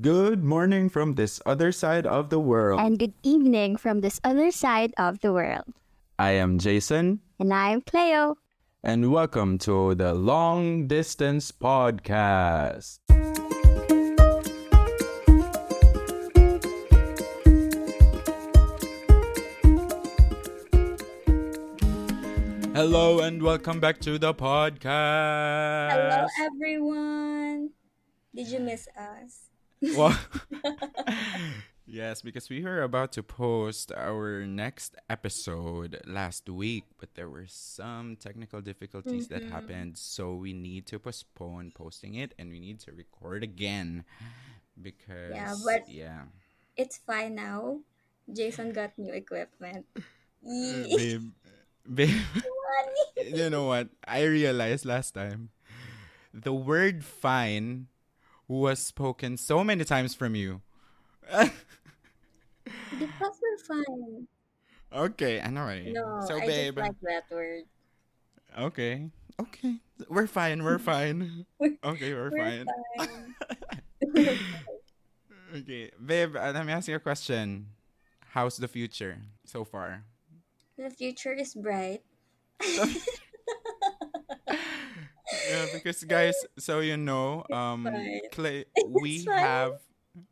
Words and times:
Good 0.00 0.42
morning 0.44 0.88
from 0.88 1.14
this 1.14 1.40
other 1.44 1.72
side 1.72 2.06
of 2.06 2.30
the 2.30 2.38
world. 2.40 2.80
And 2.80 2.98
good 2.98 3.12
evening 3.22 3.76
from 3.76 4.00
this 4.00 4.20
other 4.24 4.50
side 4.50 4.94
of 4.96 5.20
the 5.20 5.32
world. 5.32 5.64
I 6.18 6.32
am 6.40 6.58
Jason, 6.58 7.20
And 7.38 7.52
I'm 7.52 7.82
Cleo. 7.82 8.36
and 8.82 9.12
welcome 9.12 9.58
to 9.58 9.94
the 9.94 10.14
Long 10.14 10.86
Distance 10.86 11.52
Podcast. 11.52 13.00
Hello 22.74 23.20
and 23.20 23.42
welcome 23.42 23.80
back 23.80 24.00
to 24.00 24.18
the 24.18 24.32
podcast. 24.32 25.90
Hello, 25.90 26.26
everyone. 26.46 27.70
Did 28.34 28.48
you 28.48 28.60
miss 28.60 28.86
us? 28.96 29.49
Well, 29.82 30.16
yes, 31.86 32.22
because 32.22 32.48
we 32.48 32.62
were 32.62 32.82
about 32.82 33.12
to 33.12 33.22
post 33.22 33.92
our 33.92 34.44
next 34.46 34.96
episode 35.08 36.00
last 36.06 36.48
week, 36.48 36.84
but 36.98 37.14
there 37.14 37.28
were 37.28 37.46
some 37.48 38.16
technical 38.16 38.60
difficulties 38.60 39.28
that 39.28 39.42
Mm-hmm. 39.42 39.52
happened, 39.52 39.98
so 39.98 40.34
we 40.34 40.52
need 40.52 40.86
to 40.92 40.98
postpone 40.98 41.72
posting 41.74 42.14
it 42.14 42.34
and 42.38 42.50
we 42.50 42.60
need 42.60 42.78
to 42.80 42.92
record 42.92 43.42
again 43.42 44.04
because 44.80 45.32
Yeah, 45.32 45.54
but- 45.64 45.88
yeah, 45.88 46.22
It's 46.76 46.96
fine 46.98 47.34
now. 47.34 47.80
Jason 48.30 48.72
got 48.72 48.96
new 48.96 49.12
equipment. 49.12 49.84
Yee. 50.40 50.96
babe, 50.96 51.26
babe, 51.84 52.20
you 53.34 53.50
know 53.50 53.66
what? 53.66 53.88
I 54.06 54.22
realized 54.24 54.86
last 54.86 55.12
time 55.12 55.50
the 56.32 56.54
word 56.54 57.04
"fine" 57.04 57.89
was 58.50 58.84
spoken 58.84 59.36
so 59.36 59.62
many 59.62 59.84
times 59.84 60.12
from 60.14 60.34
you. 60.34 60.60
because 61.30 61.50
we're 63.40 63.58
fine. 63.66 64.26
Okay, 64.92 65.40
I 65.40 65.48
know 65.50 65.62
right. 65.62 65.86
No, 65.86 66.20
so 66.26 66.34
I 66.36 66.46
babe, 66.46 66.74
just 66.74 66.88
like 66.88 67.00
that 67.02 67.22
word. 67.30 67.62
okay, 68.58 69.08
okay, 69.40 69.76
we're 70.08 70.26
fine, 70.26 70.64
we're 70.64 70.78
fine. 70.78 71.46
Okay, 71.62 72.12
we're, 72.12 72.30
We're 72.30 72.36
fine. 72.36 72.66
fine. 72.98 74.38
okay, 75.56 75.90
babe, 76.04 76.34
uh, 76.34 76.50
let 76.52 76.66
me 76.66 76.72
ask 76.72 76.88
you 76.88 76.96
a 76.96 76.98
question. 76.98 77.66
How's 78.34 78.56
the 78.56 78.66
future 78.68 79.18
so 79.44 79.64
far? 79.64 80.02
the 80.76 80.90
future 80.90 81.32
is 81.32 81.54
bright. 81.54 82.02
yeah, 85.50 85.66
because 85.74 86.04
guys, 86.04 86.34
so 86.58 86.80
you 86.80 86.96
know, 86.96 87.44
um. 87.52 87.88
Clay, 88.32 88.64
we 88.88 89.24
have. 89.26 89.80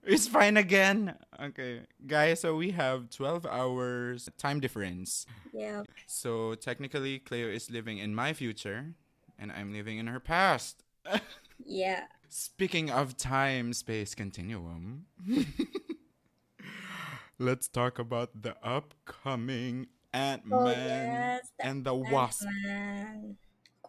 It's 0.05 0.27
fine 0.27 0.57
again. 0.57 1.15
Okay, 1.41 1.83
guys, 2.07 2.41
so 2.41 2.57
we 2.57 2.71
have 2.73 3.11
twelve 3.11 3.47
hours 3.47 4.29
time 4.39 4.61
difference. 4.61 5.27
Yeah. 5.53 5.85
So 6.07 6.55
technically, 6.55 7.19
Cleo 7.21 7.49
is 7.49 7.71
living 7.71 7.99
in 7.99 8.15
my 8.15 8.33
future, 8.33 8.95
and 9.39 9.53
I'm 9.53 9.73
living 9.73 9.99
in 9.99 10.07
her 10.09 10.21
past. 10.21 10.83
Yeah. 11.65 12.05
Speaking 12.29 12.91
of 12.91 13.17
time 13.17 13.73
space 13.73 14.15
continuum, 14.15 15.07
let's 17.39 17.69
talk 17.69 17.99
about 17.99 18.43
the 18.43 18.57
upcoming 18.63 19.87
Ant 20.13 20.47
Man 20.47 20.59
Oh, 20.61 20.67
yes. 20.69 21.49
and 21.61 21.85
the 21.85 21.95
Wasp. 21.95 22.45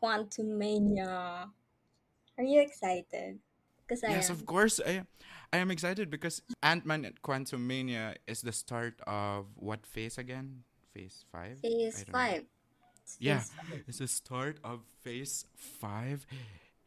Quantumania. 0.02 1.50
Are 2.38 2.44
you 2.44 2.61
excited? 2.61 3.39
Because 3.88 4.03
I 4.03 4.11
Yes, 4.11 4.30
am. 4.30 4.36
of 4.36 4.45
course. 4.45 4.80
I, 4.86 5.03
I 5.52 5.58
am 5.58 5.72
excited 5.72 6.09
because 6.09 6.42
Ant 6.64 6.86
Man 6.86 7.05
and 7.05 7.22
Quantumania 7.22 8.16
is 8.27 8.42
the 8.42 8.52
start 8.52 9.00
of 9.08 9.47
what 9.55 9.86
phase 9.86 10.17
again? 10.17 10.64
Phase 10.94 11.25
5? 11.31 11.59
Phase 11.61 11.95
I 11.95 12.03
don't 12.03 12.14
know. 12.14 12.33
5. 12.39 12.45
It's 13.03 13.17
Yeah, 13.20 13.39
phase 13.39 13.52
five. 13.58 13.83
it's 13.88 13.98
the 13.99 14.08
start 14.08 14.58
of 14.64 14.82
phase 15.02 15.45
5. 15.55 16.26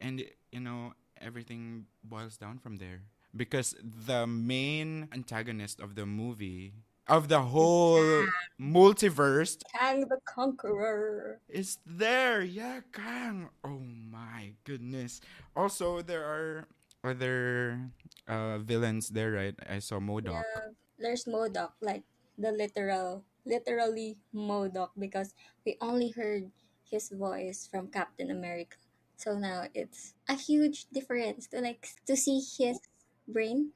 And, 0.01 0.23
you 0.51 0.59
know, 0.59 0.93
everything 1.21 1.85
boils 2.03 2.37
down 2.37 2.59
from 2.59 2.77
there. 2.77 3.01
Because 3.35 3.75
the 3.81 4.27
main 4.27 5.07
antagonist 5.11 5.79
of 5.79 5.95
the 5.95 6.05
movie, 6.05 6.73
of 7.07 7.27
the 7.27 7.39
whole 7.41 8.25
multiverse, 8.59 9.57
Kang 9.75 10.07
the 10.07 10.19
Conqueror. 10.25 11.39
is 11.49 11.77
there. 11.85 12.41
Yeah, 12.41 12.81
Kang. 12.91 13.49
Oh 13.63 13.81
my 13.83 14.53
goodness. 14.63 15.19
Also, 15.55 16.01
there 16.01 16.23
are 16.23 16.67
other 17.03 17.79
uh, 18.27 18.57
villains 18.59 19.09
there, 19.09 19.31
right? 19.31 19.55
I 19.69 19.79
saw 19.79 19.99
MODOK. 19.99 20.31
Yeah, 20.31 20.71
there's 20.99 21.25
MODOK, 21.25 21.71
like 21.81 22.03
the 22.37 22.51
literal, 22.51 23.23
literally 23.45 24.17
MODOK, 24.33 24.91
because 24.97 25.35
we 25.65 25.77
only 25.81 26.09
heard 26.09 26.49
his 26.89 27.09
voice 27.09 27.67
from 27.69 27.87
Captain 27.87 28.31
America. 28.31 28.77
So 29.17 29.37
now 29.37 29.67
it's 29.73 30.13
a 30.27 30.35
huge 30.35 30.87
difference 30.91 31.47
to 31.47 31.59
like 31.61 31.87
to 32.07 32.15
see 32.15 32.39
his 32.39 32.79
brain. 33.27 33.71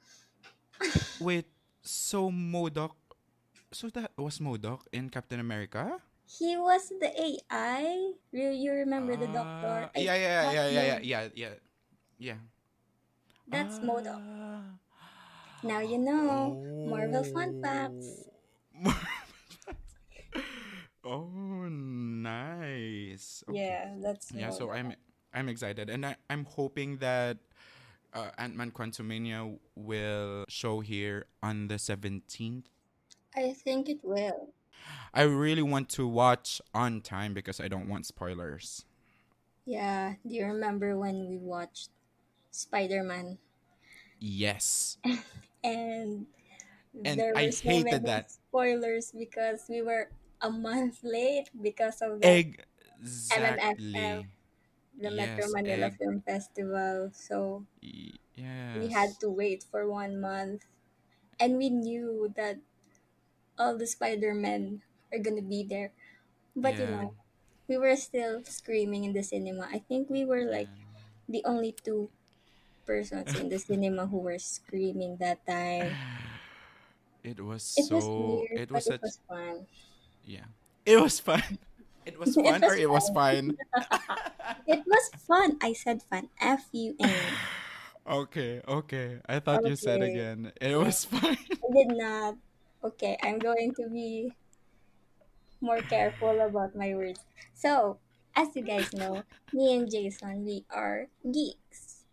Wait, 1.19 1.45
so 1.81 2.31
MODOK. 2.31 3.06
So 3.71 3.89
that 3.89 4.11
was 4.17 4.39
MODOK 4.39 4.87
in 4.91 5.09
Captain 5.09 5.39
America? 5.39 5.99
He 6.27 6.55
was 6.55 6.91
the 6.99 7.11
AI. 7.11 8.11
You, 8.31 8.49
you 8.49 8.71
remember 8.71 9.15
the 9.15 9.27
doctor? 9.27 9.87
Ah, 9.87 9.91
yeah, 9.95 10.15
yeah, 10.15 10.51
yeah, 10.51 10.67
yeah, 10.67 10.69
yeah, 10.69 10.99
yeah, 11.03 11.27
yeah, 11.35 11.53
yeah. 12.19 12.39
That's 13.47 13.79
MODOK. 13.79 14.19
Ah. 14.19 14.61
Now 15.63 15.79
you 15.79 15.97
know. 15.97 16.57
Marvel 16.87 17.23
fun 17.23 17.53
facts. 17.61 18.23
oh, 21.03 21.27
nice. 21.67 23.43
Okay. 23.49 23.59
Yeah, 23.59 23.95
that's 23.99 24.31
Yeah, 24.31 24.51
so 24.51 24.71
I'm 24.71 24.95
I'm 25.33 25.49
excited, 25.49 25.89
and 25.89 26.05
I, 26.05 26.15
I'm 26.29 26.45
hoping 26.45 26.97
that 26.97 27.37
uh, 28.13 28.31
Ant 28.37 28.55
Man 28.55 28.71
Quantumania 28.71 29.59
will 29.75 30.45
show 30.47 30.79
here 30.79 31.25
on 31.43 31.67
the 31.67 31.77
seventeenth. 31.79 32.69
I 33.37 33.53
think 33.53 33.87
it 33.87 34.03
will. 34.03 34.53
I 35.13 35.23
really 35.23 35.61
want 35.61 35.89
to 35.89 36.07
watch 36.07 36.61
on 36.73 37.01
time 37.01 37.33
because 37.33 37.59
I 37.59 37.67
don't 37.67 37.87
want 37.89 38.05
spoilers. 38.05 38.85
Yeah. 39.65 40.15
Do 40.25 40.33
you 40.33 40.45
remember 40.45 40.97
when 40.97 41.29
we 41.29 41.37
watched 41.37 41.89
Spider 42.51 43.03
Man? 43.03 43.39
Yes, 44.19 44.97
and, 45.63 46.27
And 47.05 47.19
there 47.19 47.35
I 47.35 47.45
were 47.45 47.51
so 47.51 47.69
hated 47.69 48.03
many 48.03 48.05
that. 48.05 48.31
spoilers 48.31 49.11
because 49.11 49.65
we 49.69 49.81
were 49.81 50.09
a 50.41 50.49
month 50.49 51.03
late 51.03 51.49
because 51.61 52.01
of 52.01 52.21
the, 52.21 52.43
exactly. 53.01 54.27
the 54.99 55.11
Metro 55.11 55.47
Manila 55.49 55.85
egg. 55.87 55.97
Film 55.97 56.21
Festival. 56.21 57.11
So 57.13 57.65
Yes. 58.35 58.77
we 58.77 58.89
had 58.89 59.09
to 59.21 59.29
wait 59.29 59.63
for 59.69 59.87
one 59.87 60.19
month, 60.19 60.65
and 61.39 61.57
we 61.57 61.69
knew 61.69 62.33
that 62.35 62.57
all 63.59 63.77
the 63.77 63.87
Spider 63.87 64.33
Men 64.33 64.81
are 65.13 65.19
gonna 65.19 65.41
be 65.43 65.63
there, 65.63 65.91
but 66.55 66.79
you 66.79 66.85
Yeah. 66.85 66.91
know, 66.91 67.15
we 67.67 67.77
were 67.77 67.95
still 67.95 68.43
screaming 68.45 69.03
in 69.05 69.13
the 69.13 69.23
cinema. 69.23 69.67
I 69.71 69.79
think 69.79 70.09
we 70.09 70.25
were 70.25 70.45
like 70.45 70.71
the 71.29 71.43
only 71.45 71.73
two 71.83 72.09
persons 72.85 73.35
in 73.35 73.49
the 73.49 73.59
cinema 73.59 74.07
who 74.07 74.19
were 74.19 74.39
screaming 74.39 75.17
that 75.19 75.45
time. 75.47 75.99
It 77.23 77.39
was 77.41 77.63
It 77.77 77.89
so. 77.89 77.95
was 77.95 78.11
weird, 78.17 78.61
it 78.61 78.71
but 78.71 78.83
was 78.83 78.85
it 78.87 78.97
such. 78.97 79.01
was 79.01 79.21
fun. 79.27 79.67
Yeah. 80.23 80.45
It 80.85 80.99
was 81.01 81.19
fun. 81.19 81.59
It 82.05 82.17
was 82.19 82.35
It 82.37 82.43
fun, 82.43 82.63
or 82.65 82.73
was 82.73 82.77
it 82.77 82.89
was 82.89 83.09
fun. 83.09 83.57
It 84.67 84.85
was 84.85 85.11
fun. 85.27 85.57
I 85.61 85.73
said 85.73 86.03
fun. 86.03 86.29
F 86.39 86.69
U 86.73 86.95
N. 86.99 87.39
Okay, 88.07 88.61
okay. 88.67 89.19
I 89.27 89.39
thought 89.39 89.65
you 89.65 89.75
said 89.75 90.01
Okay. 90.01 90.03
again. 90.03 90.51
It 90.61 90.75
was 90.77 91.03
fine. 91.05 91.37
I 91.63 91.67
did 91.73 91.87
not. 91.97 92.37
Okay, 92.87 93.17
I'm 93.23 93.39
going 93.39 93.73
to 93.75 93.89
be 93.89 94.33
more 95.61 95.81
careful 95.81 96.39
about 96.41 96.75
my 96.75 96.93
words. 96.95 97.25
So, 97.53 97.99
as 98.35 98.55
you 98.55 98.61
guys 98.63 98.93
know, 98.93 99.23
me 99.51 99.75
and 99.75 99.89
Jason, 99.89 100.45
we 100.45 100.65
are 100.69 101.07
geeks. 101.23 102.05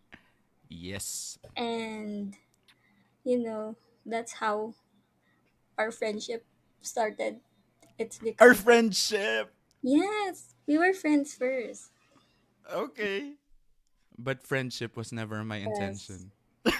yes. 0.69 1.37
And, 1.57 2.35
you 3.23 3.39
know, 3.39 3.77
that's 4.05 4.33
how 4.33 4.75
our 5.77 5.91
friendship 5.91 6.45
started. 6.81 7.39
It's 7.97 8.19
because, 8.19 8.47
Our 8.47 8.53
friendship. 8.53 9.53
yes, 9.83 10.55
we 10.67 10.77
were 10.77 10.93
friends 10.93 11.33
first. 11.35 11.91
Okay. 12.71 13.33
But 14.17 14.43
friendship 14.45 14.95
was 14.97 15.11
never 15.11 15.43
my 15.43 15.57
intention. 15.57 16.31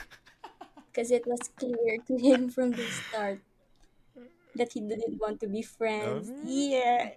Because 0.92 1.12
it 1.12 1.28
was 1.28 1.50
clear 1.60 2.00
to 2.08 2.18
him 2.18 2.50
from 2.50 2.74
the 2.74 2.90
start 2.90 3.42
that 4.56 4.74
he 4.74 4.82
didn't 4.82 5.20
want 5.20 5.40
to 5.42 5.48
be 5.48 5.62
friends. 5.62 6.32
Oh. 6.32 6.42
Yeah. 6.46 7.12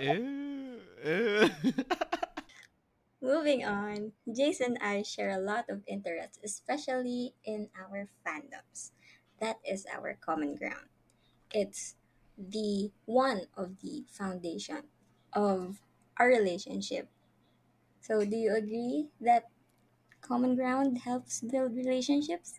Ew, 0.00 0.80
ew. 1.04 1.50
Moving 3.22 3.64
on, 3.64 4.12
Jason 4.30 4.76
and 4.76 4.82
I 4.82 5.02
share 5.02 5.30
a 5.30 5.40
lot 5.40 5.70
of 5.70 5.82
interests, 5.86 6.38
especially 6.42 7.34
in 7.44 7.68
our 7.78 8.08
fandoms. 8.26 8.90
That 9.40 9.58
is 9.64 9.86
our 9.86 10.18
common 10.20 10.56
ground. 10.56 10.90
It's 11.52 11.94
the 12.36 12.90
one 13.06 13.42
of 13.56 13.80
the 13.80 14.04
foundation 14.08 14.84
of 15.32 15.80
our 16.18 16.28
relationship. 16.28 17.08
So, 18.00 18.24
do 18.24 18.36
you 18.36 18.54
agree 18.54 19.08
that 19.20 19.48
common 20.20 20.56
ground 20.56 20.98
helps 20.98 21.40
build 21.40 21.76
relationships? 21.76 22.54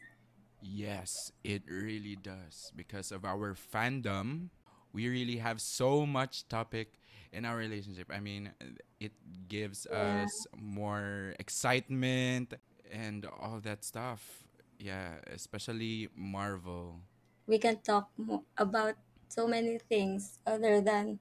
Yes, 0.64 1.32
it 1.44 1.64
really 1.68 2.16
does. 2.16 2.72
Because 2.76 3.12
of 3.12 3.26
our 3.26 3.56
fandom, 3.56 4.50
we 4.94 5.10
really 5.10 5.38
have 5.38 5.62
so 5.62 6.06
much 6.06 6.48
topic 6.48 7.00
in 7.34 7.46
our 7.46 7.58
relationship. 7.58 8.08
I 8.12 8.20
mean, 8.20 8.52
it 9.00 9.14
gives 9.48 9.86
Yeah, 9.92 10.28
us 10.28 10.48
more 10.56 11.36
excitement 11.40 12.54
and 12.92 13.26
all 13.26 13.60
that 13.64 13.84
stuff. 13.84 14.44
Yeah, 14.80 15.20
especially 15.28 16.10
Marvel. 16.16 17.02
we 17.48 17.58
can 17.60 17.78
talk 17.82 18.10
mo- 18.18 18.46
about 18.58 18.96
so 19.30 19.48
many 19.48 19.78
things 19.80 20.40
other 20.46 20.82
than 20.82 21.20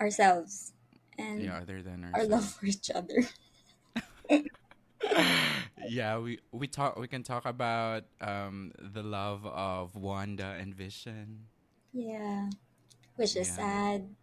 ourselves 0.00 0.72
and 1.18 1.52
Yeah, 1.52 1.58
other 1.58 1.82
than 1.82 2.04
our 2.04 2.24
love 2.24 2.44
for 2.46 2.66
each 2.66 2.90
other. 2.90 3.24
yeah, 5.86 6.18
we 6.18 6.40
we 6.52 6.66
talk 6.68 6.96
we 6.98 7.08
can 7.08 7.22
talk 7.22 7.46
about 7.46 8.04
um 8.20 8.72
the 8.78 9.02
love 9.02 9.46
of 9.46 9.94
Wanda 9.96 10.56
and 10.58 10.74
Vision. 10.74 11.46
Yeah, 11.92 12.50
which 13.16 13.36
is 13.36 13.48
Yeah. 13.48 13.54
sad. 13.54 14.14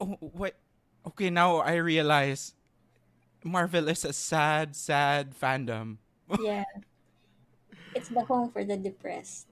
Oh, 0.00 0.16
what? 0.20 0.56
Okay, 1.06 1.30
now 1.30 1.58
I 1.58 1.76
realize 1.76 2.54
Marvel 3.44 3.88
is 3.88 4.04
a 4.04 4.12
sad, 4.12 4.76
sad 4.76 5.34
fandom. 5.38 5.98
Yeah, 6.36 6.64
it's 7.94 8.08
the 8.08 8.22
home 8.24 8.50
for 8.50 8.64
the 8.64 8.76
depressed. 8.76 9.48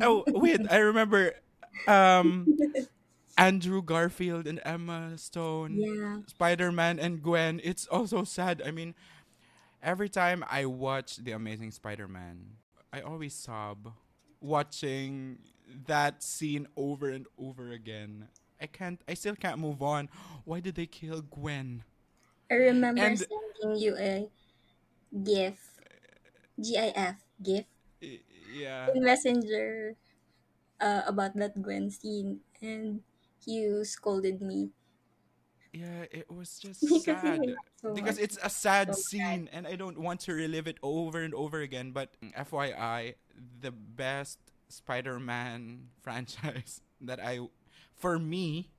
Oh, 0.00 0.24
wait, 0.28 0.60
I 0.70 0.78
remember 0.78 1.34
um 1.86 2.56
Andrew 3.36 3.82
Garfield 3.82 4.46
and 4.46 4.60
Emma 4.64 5.16
Stone, 5.16 5.76
yeah, 5.76 6.18
Spider-Man 6.26 6.98
and 6.98 7.22
Gwen. 7.22 7.60
It's 7.62 7.86
also 7.86 8.24
sad. 8.24 8.62
I 8.64 8.70
mean, 8.70 8.94
every 9.82 10.08
time 10.08 10.44
I 10.50 10.66
watch 10.66 11.16
The 11.16 11.32
Amazing 11.32 11.72
Spider-Man, 11.72 12.56
I 12.92 13.00
always 13.00 13.34
sob 13.34 13.92
watching 14.40 15.38
that 15.86 16.22
scene 16.22 16.66
over 16.76 17.08
and 17.10 17.26
over 17.38 17.70
again. 17.70 18.28
I 18.60 18.66
can't 18.66 19.00
I 19.08 19.14
still 19.14 19.36
can't 19.36 19.58
move 19.58 19.82
on. 19.82 20.08
Why 20.44 20.60
did 20.60 20.74
they 20.74 20.86
kill 20.86 21.22
Gwen? 21.22 21.84
I 22.50 22.54
remember 22.54 23.02
And 23.02 23.18
sending 23.18 23.78
you 23.80 23.96
a 23.96 24.28
GIF, 25.22 25.58
GIF, 26.60 27.16
GIF 27.42 27.66
yeah, 28.48 28.90
in 28.94 29.04
Messenger 29.04 29.96
uh, 30.80 31.02
about 31.06 31.34
that 31.36 31.60
Gwen 31.62 31.90
scene, 31.90 32.40
and 32.62 33.02
you 33.46 33.84
scolded 33.84 34.40
me 34.42 34.70
yeah, 35.72 36.04
it 36.10 36.30
was 36.30 36.58
just 36.58 36.88
because 36.92 37.40
sad 37.40 37.54
so 37.80 37.94
because 37.94 38.18
much. 38.18 38.18
it's 38.18 38.38
a 38.42 38.50
sad 38.50 38.94
So 38.94 38.96
scene 38.96 39.48
and 39.52 39.66
I 39.66 39.76
don't 39.76 39.98
want 39.98 40.20
to 40.22 40.32
relive 40.34 40.66
it 40.68 40.78
over 40.82 41.20
and 41.22 41.34
over 41.34 41.60
again. 41.60 41.92
But 41.92 42.10
FYI, 42.36 43.14
the 43.60 43.70
best 43.72 44.38
Spider-Man 44.68 45.88
franchise 46.02 46.80
that 47.00 47.20
I, 47.22 47.40
for 47.96 48.18
me, 48.18 48.70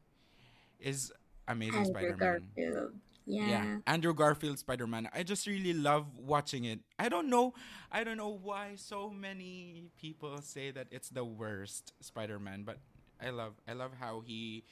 is 0.80 1.12
Amazing 1.48 1.86
Spider-Man. 1.86 2.18
Garfield. 2.18 2.94
Yeah, 3.38 3.62
Yeah. 3.62 3.80
Andrew 3.88 4.14
Garfield 4.14 4.60
Spider-Man. 4.60 5.10
I 5.14 5.24
just 5.24 5.48
really 5.48 5.74
love 5.74 6.08
watching 6.18 6.66
it. 6.66 6.80
I 7.00 7.10
don't 7.10 7.30
know, 7.30 7.54
I 7.92 8.04
don't 8.04 8.18
know 8.18 8.30
why 8.42 8.74
so 8.76 9.10
many 9.10 9.86
people 9.98 10.42
say 10.42 10.72
that 10.72 10.88
it's 10.92 11.10
the 11.10 11.26
worst 11.26 11.94
Spider-Man, 12.02 12.64
but 12.64 12.80
I 13.22 13.30
love 13.32 13.54
I 13.68 13.74
love 13.74 13.92
how 14.00 14.22
he 14.22 14.64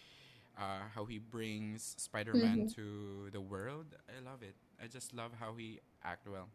uh, 0.57 0.89
how 0.95 1.05
he 1.05 1.19
brings 1.19 1.95
Spider-Man 1.97 2.65
hmm 2.65 2.73
to 2.75 3.29
the 3.31 3.41
world. 3.41 3.95
I 4.09 4.19
love 4.23 4.43
it. 4.43 4.55
I 4.81 4.87
just 4.87 5.13
love 5.13 5.31
how 5.39 5.55
he 5.55 5.79
act 6.03 6.27
well. 6.27 6.49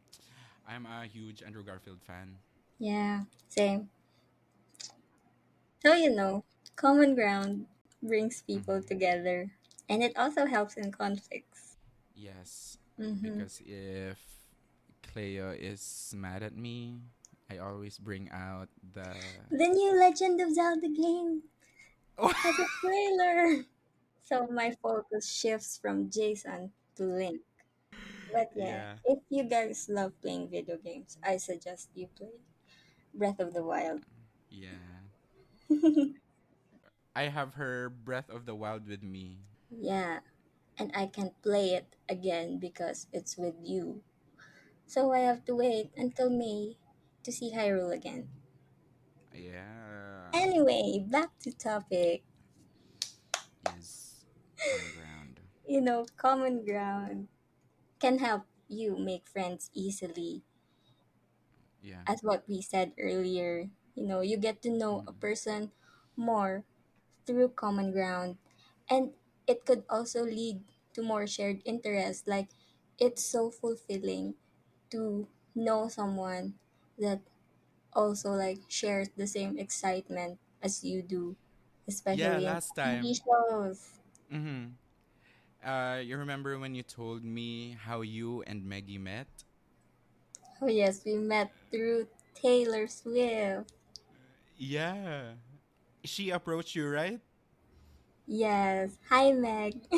I'm 0.66 0.86
a 0.86 1.06
huge 1.06 1.42
Andrew 1.42 1.64
Garfield 1.64 2.02
fan. 2.02 2.38
Yeah. 2.78 3.24
Same. 3.48 3.90
So, 5.82 5.94
you 5.94 6.10
know, 6.10 6.44
common 6.76 7.14
ground 7.14 7.66
brings 8.02 8.42
people 8.42 8.82
hmm 8.82 8.82
together 8.82 9.50
and 9.88 10.02
it 10.02 10.16
also 10.16 10.46
helps 10.46 10.76
in 10.76 10.92
conflicts. 10.92 11.71
Yes, 12.14 12.78
Mm-hmm. 13.00 13.42
because 13.42 13.60
if 13.64 14.18
Cleo 15.02 15.50
is 15.52 16.12
mad 16.16 16.42
at 16.42 16.56
me, 16.56 17.00
I 17.50 17.58
always 17.58 17.98
bring 17.98 18.30
out 18.32 18.68
the 18.82 19.16
The 19.50 19.68
new 19.68 19.98
Legend 19.98 20.40
of 20.40 20.52
Zelda 20.54 20.88
game 20.88 21.44
has 22.42 22.58
a 22.58 22.66
trailer. 22.80 23.64
So, 24.22 24.46
my 24.46 24.72
focus 24.82 25.28
shifts 25.30 25.78
from 25.78 26.10
Jason 26.10 26.72
to 26.96 27.04
Link. 27.04 27.42
But 28.32 28.50
yeah, 28.54 28.82
yeah, 28.82 28.96
if 29.04 29.18
you 29.30 29.44
guys 29.44 29.88
love 29.88 30.12
playing 30.20 30.48
video 30.48 30.76
games, 30.78 31.18
I 31.22 31.36
suggest 31.38 31.90
you 31.94 32.08
play 32.16 32.32
Breath 33.14 33.40
of 33.40 33.52
the 33.54 33.62
Wild. 33.62 34.04
yeah. 34.50 35.02
I 37.14 37.22
have 37.24 37.54
her 37.54 37.88
Breath 37.88 38.28
of 38.30 38.44
the 38.46 38.54
Wild 38.54 38.86
with 38.86 39.02
me. 39.02 39.40
yeah, 39.70 40.20
and 40.78 40.92
I 40.94 41.06
can't 41.06 41.40
play 41.42 41.74
it 41.74 41.96
again 42.08 42.58
because 42.58 43.06
it's 43.12 43.36
with 43.38 43.56
you. 43.62 44.02
So 44.86 45.12
I 45.12 45.20
have 45.20 45.44
to 45.46 45.54
wait 45.56 45.90
until 45.96 46.30
May 46.30 46.76
to 47.24 47.32
see 47.32 47.52
Hyrule 47.52 47.92
again. 47.94 48.28
Yeah. 49.34 50.34
Anyway, 50.34 50.98
back 51.08 51.38
to 51.40 51.52
topic. 51.52 52.24
Yes. 53.62 54.24
Common 54.56 54.90
ground. 54.90 55.40
You 55.66 55.80
know, 55.80 56.06
common 56.16 56.64
ground 56.64 57.28
can 58.00 58.18
help 58.18 58.46
you 58.68 58.96
make 58.96 59.26
friends 59.28 59.70
easily. 59.74 60.42
Yeah. 61.82 62.04
As 62.06 62.22
what 62.22 62.48
we 62.48 62.60
said 62.62 62.92
earlier, 62.98 63.70
you 63.94 64.04
know, 64.06 64.20
you 64.20 64.36
get 64.36 64.62
to 64.62 64.70
know 64.70 65.04
a 65.06 65.12
Mm. 65.12 65.20
person 65.20 65.72
more 66.16 66.64
through 67.26 67.50
common 67.50 67.92
ground 67.92 68.38
and 68.88 69.12
it 69.52 69.64
could 69.66 69.84
also 69.90 70.24
lead 70.24 70.62
to 70.94 71.02
more 71.02 71.26
shared 71.26 71.60
interests 71.64 72.24
like 72.26 72.48
it's 72.98 73.24
so 73.24 73.50
fulfilling 73.50 74.34
to 74.90 75.26
know 75.54 75.88
someone 75.88 76.54
that 76.98 77.20
also 77.92 78.30
like 78.32 78.60
shares 78.68 79.08
the 79.16 79.26
same 79.26 79.58
excitement 79.58 80.38
as 80.62 80.84
you 80.84 81.02
do 81.02 81.36
especially 81.88 82.46
in 82.48 82.56
last 82.56 82.74
TV 82.82 83.04
time. 83.04 83.14
shows 83.14 84.00
Mm-hmm. 84.32 84.74
Uh, 85.68 85.98
you 86.00 86.16
remember 86.18 86.58
when 86.58 86.74
you 86.74 86.82
told 86.82 87.24
me 87.24 87.76
how 87.80 88.02
you 88.02 88.42
and 88.46 88.64
Maggie 88.64 88.98
met? 88.98 89.28
oh 90.62 90.66
yes 90.68 91.04
we 91.04 91.14
met 91.16 91.52
through 91.70 92.06
Taylor 92.34 92.86
Swift 92.86 93.70
Yeah. 94.56 95.34
She 96.04 96.30
approached 96.30 96.74
you, 96.74 96.88
right? 96.88 97.20
Yes. 98.26 98.98
Hi 99.08 99.32
Meg. 99.32 99.80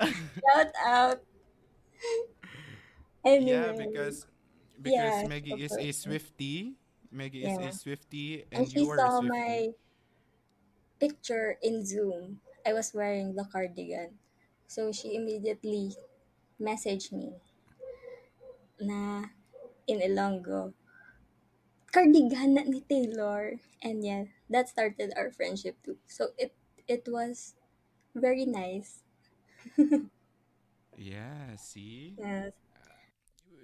Shout 0.00 0.72
out. 0.84 1.20
Yeah, 3.24 3.70
anyway. 3.70 3.86
because 3.86 4.26
because 4.80 5.22
she 5.22 5.26
Maggie 5.26 5.62
is 5.62 5.72
a 5.78 5.88
Swiftie. 5.94 6.74
Maggie 7.10 7.44
is 7.44 7.58
a 7.58 7.70
yeah. 7.70 7.70
Swiftie 7.70 8.44
and 8.50 8.66
and 8.66 8.68
she 8.68 8.80
you 8.82 8.90
are 8.90 8.98
a 8.98 8.98
saw 8.98 9.20
my 9.20 9.70
picture 11.00 11.58
in 11.62 11.84
Zoom. 11.86 12.40
I 12.66 12.72
was 12.72 12.92
wearing 12.94 13.34
the 13.34 13.44
cardigan. 13.44 14.18
So 14.66 14.92
she 14.92 15.14
immediately 15.14 15.94
messaged 16.60 17.12
me 17.12 17.34
na 18.80 19.26
in 19.86 20.00
Ilonggo, 20.00 20.72
cardigan 21.92 22.54
na 22.54 22.62
ni 22.66 22.80
Taylor. 22.82 23.58
And 23.82 24.04
yeah, 24.04 24.24
that 24.50 24.68
started 24.68 25.12
our 25.16 25.30
friendship 25.30 25.78
too. 25.84 25.98
So 26.06 26.34
it 26.38 26.54
it 26.88 27.06
was 27.08 27.54
very 28.14 28.44
nice. 28.46 29.02
Yeah, 30.96 31.56
see? 31.56 32.18
Yes. 32.18 32.52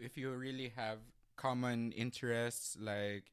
If 0.00 0.16
you 0.16 0.32
really 0.32 0.72
have 0.76 0.98
common 1.37 1.92
interests, 1.92 2.76
like 2.80 3.25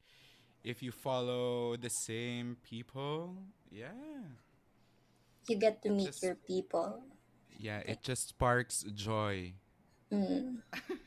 if 0.63 0.81
you 0.83 0.91
follow 0.91 1.75
the 1.77 1.89
same 1.89 2.57
people, 2.63 3.35
yeah. 3.71 3.91
You 5.47 5.55
get 5.57 5.81
to 5.83 5.89
It 5.89 5.95
meet 5.95 6.05
just 6.05 6.21
your 6.21 6.35
people. 6.35 7.03
yeah, 7.57 7.79
it 7.85 8.01
just 8.03 8.29
sparks 8.29 8.83
joy. 8.93 9.53
Mm. 10.11 10.61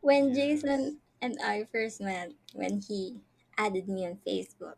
When 0.00 0.32
Yes. 0.34 0.34
Jason 0.34 1.00
and 1.20 1.38
I 1.42 1.64
first 1.64 2.00
met 2.00 2.32
when 2.52 2.80
he 2.80 3.20
added 3.56 3.88
me 3.88 4.06
on 4.06 4.18
Facebook. 4.26 4.76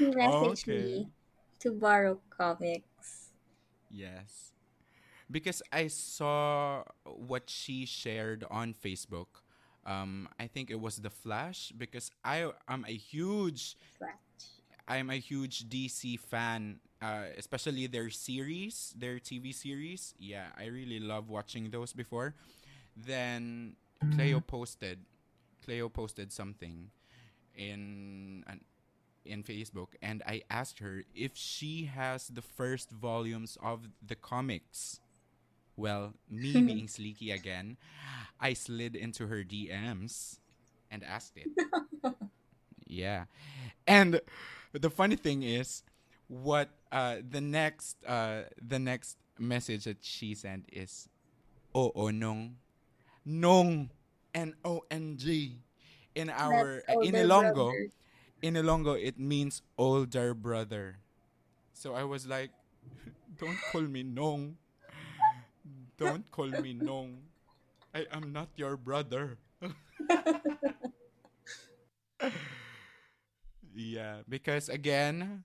He 0.00 0.06
messaged 0.06 0.66
Okay. 0.66 0.82
me 0.82 1.12
to 1.60 1.70
borrow 1.72 2.20
comics. 2.30 3.30
Yes. 3.90 4.52
Because 5.30 5.62
I 5.72 5.88
saw 5.88 6.84
what 7.04 7.50
she 7.50 7.86
shared 7.86 8.44
on 8.50 8.74
Facebook. 8.74 9.42
Um, 9.86 10.28
I 10.38 10.46
think 10.46 10.70
it 10.70 10.80
was 10.80 10.96
The 10.98 11.10
Flash 11.10 11.72
because 11.76 12.10
I 12.24 12.50
am 12.68 12.84
a 12.88 12.92
huge 12.96 13.76
Flash. 13.98 14.62
I'm 14.88 15.10
a 15.10 15.16
huge 15.18 15.68
DC 15.68 16.16
fan, 16.16 16.80
uh, 17.02 17.32
especially 17.38 17.86
their 17.86 18.10
series, 18.10 18.94
their 18.98 19.18
TV 19.18 19.52
series. 19.52 20.14
Yeah, 20.18 20.48
I 20.58 20.66
really 20.66 21.00
love 21.00 21.28
watching 21.30 21.70
those 21.70 21.92
before. 21.92 22.34
Then 22.96 23.76
Cleo 24.10 24.40
posted, 24.40 25.00
Cleo 25.64 25.88
posted 25.88 26.32
something 26.32 26.90
in 27.54 28.44
an, 28.48 28.60
in 29.24 29.42
Facebook, 29.42 29.94
and 30.02 30.22
I 30.26 30.42
asked 30.50 30.78
her 30.80 31.04
if 31.14 31.36
she 31.36 31.84
has 31.84 32.28
the 32.28 32.42
first 32.42 32.90
volumes 32.90 33.58
of 33.62 33.88
the 34.04 34.14
comics. 34.14 35.00
Well, 35.76 36.14
me 36.28 36.52
being 36.60 36.86
sleeky 36.86 37.32
again, 37.32 37.76
I 38.40 38.54
slid 38.54 38.96
into 38.96 39.26
her 39.26 39.44
DMs 39.44 40.38
and 40.90 41.04
asked 41.04 41.36
it. 41.36 41.48
Yeah. 42.90 43.26
And 43.86 44.20
the 44.72 44.90
funny 44.90 45.16
thing 45.16 45.42
is 45.42 45.82
what 46.26 46.70
uh 46.92 47.16
the 47.22 47.40
next 47.40 47.96
uh 48.04 48.42
the 48.60 48.78
next 48.78 49.16
message 49.38 49.84
that 49.84 49.98
she 50.02 50.34
sent 50.34 50.66
is 50.72 51.08
Oo 51.74 52.10
nung 52.10 52.58
nung 53.24 53.90
N 54.34 54.54
O 54.64 54.82
N 54.90 55.16
G 55.16 55.62
in 56.14 56.30
our 56.30 56.82
in 57.02 57.14
Ilonggo 57.14 57.70
brother. 57.70 57.88
In 58.42 58.54
Ilonggo 58.54 58.94
it 58.98 59.18
means 59.18 59.62
older 59.78 60.34
brother. 60.34 60.98
So 61.74 61.94
I 61.94 62.04
was 62.04 62.26
like 62.26 62.50
don't 63.38 63.60
call 63.72 63.82
me 63.82 64.02
Nong. 64.02 64.56
Don't 65.96 66.30
call 66.30 66.48
me 66.48 66.72
Nong. 66.74 67.22
I 67.94 68.06
am 68.12 68.32
not 68.32 68.48
your 68.56 68.76
brother. 68.76 69.38
Yeah, 73.74 74.22
because 74.28 74.68
again, 74.68 75.44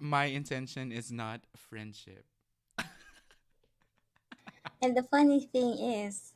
my 0.00 0.26
intention 0.26 0.92
is 0.92 1.10
not 1.12 1.40
friendship. 1.56 2.24
And 4.82 4.96
the 4.96 5.02
funny 5.04 5.46
thing 5.52 5.78
is, 5.78 6.34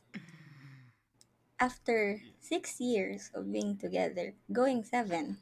after 1.59 2.21
six 2.41 2.79
years 2.79 3.29
of 3.33 3.51
being 3.51 3.77
together, 3.77 4.35
going 4.51 4.83
seven, 4.83 5.37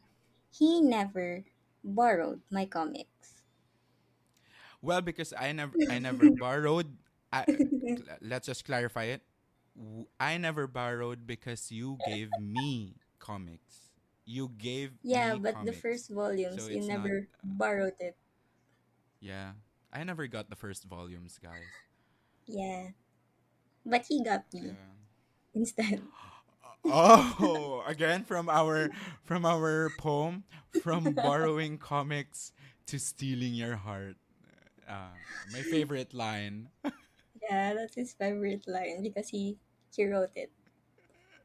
he 0.54 0.82
never 0.82 1.44
borrowed 1.84 2.42
my 2.50 2.66
comics. 2.66 3.44
Well, 4.82 5.02
because 5.02 5.34
I 5.38 5.52
never 5.54 5.76
I 5.88 6.00
never 6.00 6.30
borrowed. 6.30 6.98
I, 7.32 7.46
let's 8.22 8.48
just 8.48 8.66
clarify 8.66 9.06
it. 9.16 9.24
I 10.20 10.38
never 10.38 10.68
borrowed 10.68 11.28
because 11.28 11.72
you 11.72 12.00
gave 12.04 12.38
me 12.38 12.98
comics. 13.20 13.92
You 14.26 14.50
gave 14.58 14.94
Yeah, 15.04 15.36
but 15.36 15.58
the 15.62 15.74
first 15.74 16.10
volumes, 16.10 16.68
So 16.68 16.70
you 16.70 16.82
it's 16.82 16.90
not 16.90 17.12
never 17.12 17.28
borrowed 17.44 17.96
it. 18.00 18.18
yeah. 19.20 19.54
I 19.92 20.04
never 20.04 20.28
got 20.28 20.50
the 20.50 20.56
first 20.56 20.86
volumes, 20.86 21.40
guys. 21.42 21.84
Yeah. 22.48 22.92
But 23.86 24.06
he 24.08 24.24
got 24.24 24.52
me 24.54 24.76
Yeah. 24.76 24.94
instead. 25.54 26.04
Oh, 26.88 27.84
again 27.88 28.24
from 28.24 28.50
our 28.50 28.92
from 29.24 29.46
our 29.46 29.90
poem 29.90 30.44
from 30.70 31.14
borrowing 31.22 31.78
comics 31.78 32.52
to 32.88 33.00
stealing 33.00 33.54
your 33.54 33.76
heart. 33.78 34.18
Uh, 34.88 35.18
my 35.46 35.64
favorite 35.64 36.14
line. 36.14 36.70
Yeah, 37.42 37.74
that's 37.74 37.96
his 37.96 38.14
favorite 38.14 38.68
line 38.68 39.02
because 39.04 39.30
he 39.30 39.58
he 39.96 40.06
wrote 40.06 40.32
it. 40.36 40.52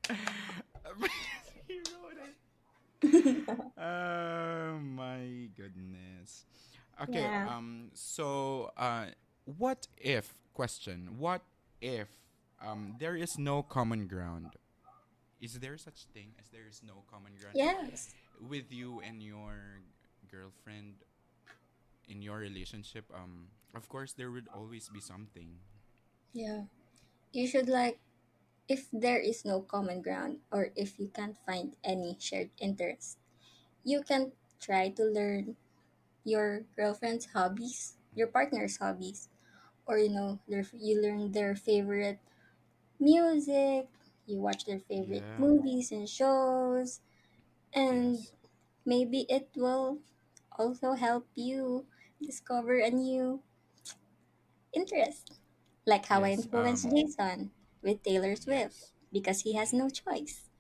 He 1.68 1.78
wrote 1.78 2.18
it. 2.18 2.34
Oh 3.78 4.78
my 4.80 5.48
goodness. 5.56 6.46
Okay, 7.02 7.32
Yeah. 7.32 7.46
um 7.46 7.90
so 7.94 8.70
uh 8.76 9.06
what 9.44 9.86
if 9.96 10.34
question, 10.54 11.18
what 11.18 11.42
if 11.80 12.08
um 12.62 12.94
there 12.98 13.16
is 13.16 13.38
no 13.38 13.62
common 13.62 14.06
ground? 14.08 14.56
Is 15.40 15.58
there 15.60 15.76
such 15.78 16.06
thing 16.12 16.34
as 16.38 16.48
there 16.50 16.66
is 16.66 16.82
no 16.82 17.04
common 17.10 17.36
ground 17.36 17.58
Yes. 17.60 18.14
with 18.40 18.72
you 18.72 19.00
and 19.00 19.22
your 19.22 19.82
girlfriend 20.30 21.02
in 22.08 22.22
your 22.22 22.38
relationship? 22.38 23.04
Um 23.14 23.48
of 23.74 23.88
course 23.88 24.12
there 24.12 24.30
would 24.30 24.48
always 24.48 24.88
be 24.88 25.00
something. 25.00 25.60
Yeah. 26.32 26.64
You 27.32 27.46
should 27.46 27.68
like 27.68 27.98
if 28.68 28.88
there 28.92 29.18
is 29.20 29.44
no 29.44 29.60
common 29.60 30.02
ground 30.02 30.38
or 30.50 30.70
if 30.76 30.98
you 30.98 31.08
can't 31.08 31.36
find 31.46 31.76
any 31.84 32.16
shared 32.20 32.50
interest, 32.60 33.18
you 33.84 34.02
can 34.02 34.32
try 34.60 34.90
to 34.90 35.04
learn 35.04 35.56
your 36.24 36.62
girlfriend's 36.76 37.26
hobbies, 37.34 37.96
your 38.14 38.28
partner's 38.28 38.78
hobbies, 38.78 39.28
or 39.86 39.98
you 39.98 40.10
know, 40.10 40.38
their 40.48 40.66
you 40.74 41.00
learn 41.00 41.32
their 41.32 41.54
favorite 41.56 42.18
music, 43.00 43.88
you 44.28 44.38
watch 44.40 44.64
their 44.66 44.80
favorite 44.80 45.26
Yeah. 45.26 45.38
movies 45.38 45.92
and 45.92 46.08
shows, 46.08 47.00
and 47.74 48.20
Yes. 48.20 48.32
maybe 48.86 49.26
it 49.28 49.48
will 49.56 49.98
also 50.58 50.94
help 50.94 51.26
you 51.34 51.86
discover 52.22 52.78
a 52.78 52.90
new 52.90 53.42
interest, 54.74 55.32
like 55.86 56.06
how 56.06 56.22
I 56.24 56.30
Yes. 56.30 56.32
influenced 56.32 56.88
Um 56.88 56.90
Jason 56.90 57.50
with 57.82 58.02
Taylor 58.02 58.36
Swift 58.36 58.74
yes. 58.74 58.92
because 59.12 59.40
he 59.42 59.54
has 59.54 59.72
no 59.72 59.88
choice. 59.88 60.50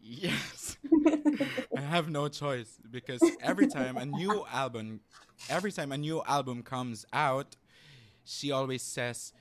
Yes. 0.00 0.76
I 1.74 1.80
have 1.80 2.08
no 2.08 2.28
choice 2.28 2.78
because 2.90 3.32
every 3.40 3.66
time 3.66 3.98
a 3.98 4.06
new 4.06 4.44
album 4.50 5.00
every 5.48 5.72
time 5.72 5.92
a 5.92 5.98
new 5.98 6.22
album 6.26 6.62
comes 6.62 7.04
out, 7.12 7.56
she 8.24 8.50
always 8.52 8.82
says, 8.82 9.32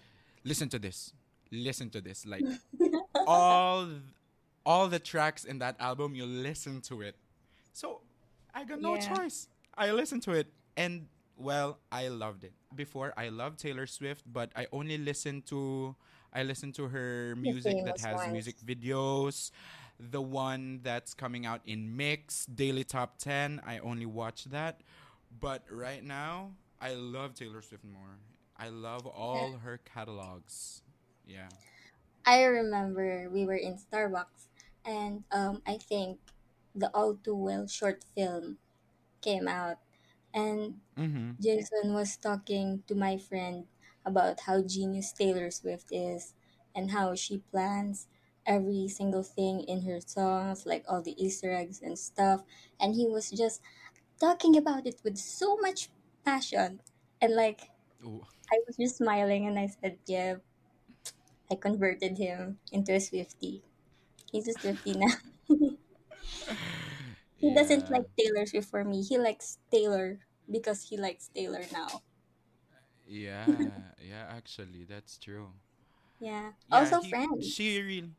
"Listen 0.43 0.69
to 0.69 0.79
this. 0.79 1.13
Listen 1.51 1.89
to 1.91 2.01
this." 2.01 2.25
Like 2.25 2.45
all 3.27 3.87
all 4.65 4.87
the 4.87 4.99
tracks 4.99 5.43
in 5.45 5.59
that 5.59 5.75
album, 5.79 6.15
you 6.15 6.25
listen 6.25 6.81
to 6.81 7.01
it. 7.01 7.15
So, 7.73 8.01
I 8.53 8.63
got 8.65 8.81
no 8.81 8.95
yeah, 8.95 9.15
choice. 9.15 9.47
I 9.77 9.91
listened 9.91 10.23
to 10.23 10.31
it 10.33 10.47
and 10.75 11.07
well, 11.37 11.79
I 11.91 12.07
loved 12.09 12.43
it. 12.43 12.53
Before 12.75 13.13
I 13.15 13.29
loved 13.29 13.59
Taylor 13.59 13.85
Swift, 13.87 14.23
but 14.31 14.51
I 14.55 14.67
only 14.71 14.97
listened 14.97 15.45
to 15.47 15.95
I 16.33 16.43
listened 16.43 16.75
to 16.75 16.87
her 16.87 17.35
music 17.37 17.77
that 17.85 17.99
has 18.01 18.31
music 18.31 18.57
videos. 18.59 19.51
The 19.99 20.21
one 20.21 20.81
that's 20.83 21.13
coming 21.13 21.45
out 21.45 21.61
in 21.65 21.95
mix, 21.97 22.45
Daily 22.45 22.83
Top 22.83 23.17
10, 23.17 23.61
I 23.65 23.79
only 23.79 24.05
watch 24.05 24.45
that. 24.45 24.81
But 25.39 25.63
right 25.71 26.03
now, 26.03 26.51
I 26.79 26.93
love 26.93 27.33
Taylor 27.33 27.61
Swift 27.61 27.83
more. 27.83 28.19
I 28.57 28.69
love 28.69 29.05
Yeah. 29.05 29.11
all 29.11 29.51
her 29.63 29.79
catalogs. 29.85 30.81
Yeah. 31.27 31.49
I 32.25 32.43
remember 32.43 33.29
we 33.31 33.45
were 33.45 33.55
in 33.57 33.77
Starbucks 33.77 34.49
and 34.85 35.23
um, 35.31 35.61
I 35.67 35.77
think 35.77 36.19
the 36.75 36.89
All 36.95 37.15
Too 37.15 37.35
Well 37.35 37.67
short 37.67 38.03
film 38.15 38.57
came 39.21 39.47
out 39.47 39.77
and 40.33 40.81
Mhm. 40.97 41.37
Jason 41.39 41.93
was 41.93 42.17
talking 42.17 42.83
to 42.87 42.95
my 42.95 43.17
friend 43.17 43.67
about 44.05 44.41
how 44.41 44.61
genius 44.63 45.13
Taylor 45.13 45.51
Swift 45.51 45.87
is 45.91 46.33
and 46.75 46.91
how 46.91 47.15
she 47.15 47.39
plans 47.51 48.07
every 48.45 48.87
single 48.89 49.23
thing 49.23 49.61
in 49.61 49.83
her 49.83 49.99
songs, 50.01 50.65
like 50.65 50.85
all 50.87 51.01
the 51.01 51.15
Easter 51.23 51.51
eggs 51.53 51.81
and 51.81 51.97
stuff. 51.99 52.43
And 52.79 52.95
he 52.95 53.07
was 53.07 53.31
just 53.31 53.61
talking 54.19 54.57
about 54.57 54.85
it 54.87 55.01
with 55.03 55.17
so 55.17 55.57
much 55.57 55.89
passion. 56.25 56.81
And 57.21 57.35
like, 57.35 57.71
Ooh, 58.03 58.25
I 58.51 58.59
was 58.67 58.77
just 58.77 58.97
smiling 58.97 59.47
and 59.47 59.57
I 59.59 59.67
said, 59.67 59.99
Yeah, 60.05 60.35
I 61.51 61.55
converted 61.55 62.17
him 62.17 62.59
into 62.71 62.93
a 62.93 62.97
Swiftie. 62.99 63.61
He's 64.31 64.47
a 64.47 64.53
Swiftie 64.53 64.95
now. 64.95 65.13
he 67.37 67.49
doesn't 67.51 67.89
like 67.89 68.05
Taylor 68.17 68.45
Swift 68.45 68.69
for 68.69 68.83
me. 68.83 69.01
He 69.03 69.17
likes 69.17 69.57
Taylor 69.71 70.19
because 70.49 70.83
he 70.89 70.97
likes 70.97 71.29
Taylor 71.29 71.63
now. 71.71 72.01
Yeah, 73.05 73.93
yeah, 74.01 74.25
actually, 74.29 74.85
that's 74.85 75.17
true. 75.17 75.49
Yeah. 76.19 76.51
Yeah, 76.69 76.91
Also, 76.91 77.01
he 77.01 77.17
she 77.39 77.63
friends. 77.63 77.63
really 77.81 78.11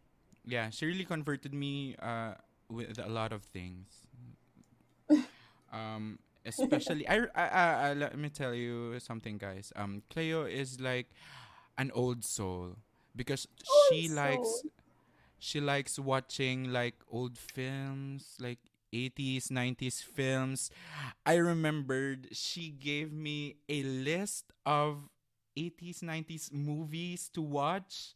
yeah, 0.47 0.71
she 0.71 0.87
really 0.87 1.05
converted 1.05 1.53
me 1.55 1.97
uh 2.01 2.35
with 2.69 2.99
a 2.99 3.09
lot 3.09 3.33
of 3.33 3.43
things. 3.45 4.07
Um 5.73 6.19
especially 6.45 7.07
I, 7.09 7.27
I, 7.35 7.47
I, 7.49 7.65
I 7.91 7.93
let 7.95 8.17
me 8.19 8.29
tell 8.29 8.55
you 8.55 8.99
something 9.01 9.39
guys. 9.39 9.73
Um 9.77 10.03
Cleo 10.11 10.45
is 10.45 10.81
like 10.81 11.11
an 11.79 11.91
old 11.95 12.25
soul 12.25 12.77
because 13.17 13.47
Oh, 13.69 14.01
she 14.01 14.09
likes 14.09 14.65
so. 14.65 14.71
she 15.39 15.61
likes 15.61 15.99
watching 15.99 16.73
like 16.73 16.95
old 17.11 17.39
films, 17.39 18.37
like 18.41 18.59
80s, 18.93 19.51
90s 19.51 20.01
films. 20.01 20.71
I 21.27 21.37
remembered 21.37 22.29
she 22.33 22.71
gave 22.71 23.13
me 23.13 23.57
a 23.69 23.83
list 23.83 24.53
of 24.67 25.09
80s, 25.57 26.03
90s 26.03 26.51
movies 26.53 27.29
to 27.35 27.43
watch. 27.43 28.15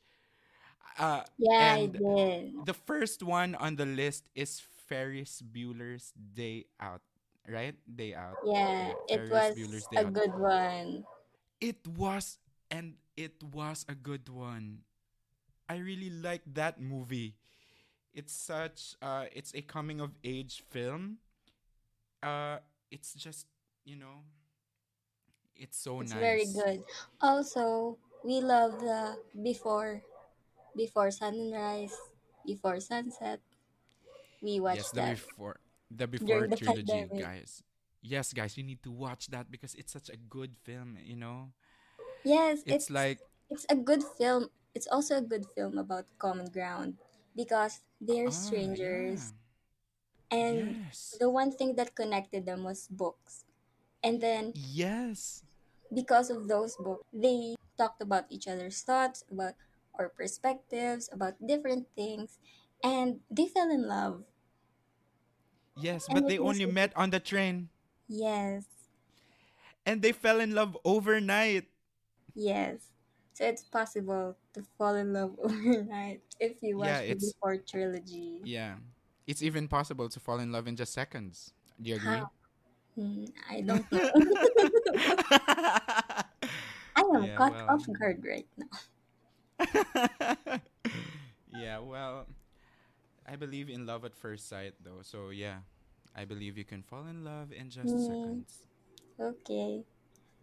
Uh, 0.99 1.23
Yeah, 1.39 1.75
I 1.75 1.87
did. 1.87 2.55
the 2.59 2.75
first 2.75 3.23
one 3.23 3.55
on 3.57 3.77
the 3.77 3.87
list 3.87 4.29
is 4.35 4.61
Ferris 4.89 5.43
Bueller's 5.43 6.13
Day 6.15 6.67
Out, 6.81 7.03
right? 7.49 7.75
Day 7.87 8.15
Out. 8.15 8.39
Yeah, 8.79 8.93
Yeah, 8.93 8.95
it 9.09 9.23
was 9.31 9.55
Bueller's 9.55 9.87
Day 9.87 9.99
a 9.99 10.05
Out. 10.05 10.15
good 10.15 10.35
one. 10.39 11.05
It 11.61 11.87
was, 11.87 12.39
and 12.71 12.95
it 13.17 13.43
was 13.43 13.85
a 13.89 13.95
good 13.95 14.29
one. 14.29 14.83
I 15.69 15.77
really 15.79 16.11
like 16.11 16.43
that 16.55 16.81
movie. 16.81 17.37
It's 18.15 18.33
such, 18.35 18.95
uh, 19.03 19.27
it's 19.33 19.55
a 19.55 19.63
coming 19.63 20.01
of 20.01 20.13
age 20.25 20.63
film. 20.71 21.19
Uh, 22.23 22.59
it's 22.91 23.15
just, 23.15 23.47
you 23.85 23.97
know, 23.97 24.25
it's 25.57 25.77
so 25.79 26.03
nice. 26.03 26.11
It's 26.11 26.15
very 26.19 26.47
good. 26.47 26.85
Also, 27.21 27.99
we 28.25 28.41
love 28.41 28.81
the 28.81 29.17
before 29.43 30.03
before 30.77 31.11
sunrise, 31.11 31.97
before 32.47 32.81
sunset. 32.81 33.41
We 34.43 34.61
Yes, 34.67 34.91
watched 34.91 34.95
the 34.95 35.03
that 35.03 35.19
before, 35.19 35.61
the 35.91 36.07
before 36.07 36.47
the 36.49 36.57
trilogy, 36.57 37.11
pandemic. 37.11 37.13
guys. 37.17 37.63
Yes, 38.03 38.33
guys, 38.33 38.57
you 38.57 38.65
need 38.65 38.83
to 38.83 38.91
watch 38.91 39.29
that 39.29 39.51
because 39.51 39.75
it's 39.75 39.93
such 39.93 40.09
a 40.09 40.17
good 40.17 40.57
film. 40.63 40.99
You 41.03 41.17
know, 41.17 41.53
Yes, 42.25 42.65
it's 42.67 42.91
it's 42.91 42.91
like, 42.91 43.21
it's 43.51 43.67
a 43.71 43.77
good 43.77 44.03
film. 44.19 44.51
It's 44.75 44.87
also 44.89 45.19
a 45.19 45.23
good 45.25 45.47
film 45.55 45.79
about 45.79 46.07
common 46.19 46.49
ground 46.51 46.99
because 47.37 47.81
they're 48.01 48.31
ah, 48.31 48.61
yeah, 48.63 48.73
strangers 48.73 49.35
and 50.31 50.77
yes, 50.89 51.21
the 51.21 51.31
one 51.31 51.53
thing 51.53 51.77
that 51.77 51.95
connected 51.95 52.47
them 52.47 52.65
was 52.65 52.89
books. 52.89 53.45
And 54.03 54.21
then 54.21 54.55
yes. 54.55 55.45
because 55.95 56.31
of 56.31 56.49
those 56.49 56.77
books, 56.77 57.05
they 57.13 57.55
talked 57.79 58.03
about 58.03 58.27
each 58.31 58.49
other's 58.49 58.83
thoughts, 58.83 59.25
about 59.31 59.55
our 59.99 60.09
perspectives, 60.09 61.09
about 61.13 61.35
different 61.47 61.89
things, 61.95 62.39
and 62.83 63.21
they 63.31 63.47
fell 63.49 63.71
in 63.71 63.87
love. 63.89 64.25
Yes, 65.77 66.09
And 66.09 66.19
but 66.19 66.27
it 66.27 66.35
they 66.35 66.39
was 66.39 66.61
only 66.61 66.67
met 66.67 66.93
on 66.97 67.11
the 67.11 67.21
train 67.21 67.71
yes, 68.09 68.67
and 69.87 70.03
they 70.03 70.13
fell 70.13 70.41
in 70.41 70.55
love 70.55 70.77
overnight. 70.85 71.69
Yes. 72.35 72.81
So 73.35 73.45
it's 73.47 73.65
possible 73.65 74.37
to 74.55 74.63
fall 74.79 74.95
in 74.97 75.13
love 75.13 75.37
overnight 75.43 76.23
if 76.41 76.63
you 76.63 76.77
Yeah, 76.77 76.79
watch 76.79 77.07
the 77.07 77.15
it's 77.15 77.15
Before 77.15 77.57
trilogy. 77.57 78.41
yeah. 78.43 78.77
It's 79.27 79.43
even 79.43 79.69
possible 79.69 80.09
to 80.09 80.21
fall 80.21 80.41
in 80.41 80.53
love 80.53 80.67
in 80.67 80.77
just 80.77 80.93
seconds. 80.93 81.53
Do 81.81 81.91
you 81.91 81.97
agree? 81.97 82.15
How? 82.15 82.31
Hmm, 82.95 83.25
I 83.51 83.61
don't 83.63 83.91
know. 83.93 84.01
I 86.97 87.01
am 87.01 87.07
yeah, 87.13 87.35
caught 87.35 87.43
well. 87.43 87.69
off 87.69 87.85
guard 87.93 88.25
right 88.25 88.47
now. 88.57 88.79
yeah, 91.51 91.79
well, 91.79 92.27
I 93.27 93.37
believe 93.37 93.69
in 93.71 93.87
love 93.87 94.05
at 94.05 94.15
first 94.15 94.49
sight 94.49 94.75
though. 94.83 95.01
So 95.03 95.31
yeah, 95.31 95.59
I 96.15 96.25
believe 96.25 96.59
you 96.59 96.65
can 96.65 96.83
fall 96.83 97.07
in 97.07 97.25
love 97.25 97.53
in 97.53 97.71
just 97.71 97.85
Hmm, 97.85 98.05
seconds. 98.05 98.67
okay. 99.21 99.85